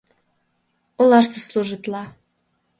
[1.01, 2.03] Олаште служитла.